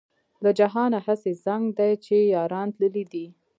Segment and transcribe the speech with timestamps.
[0.43, 3.25] له جهانه هسې زنګ دی چې یاران تللي دي.